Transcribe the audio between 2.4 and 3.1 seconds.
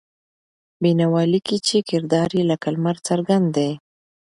لکه لمر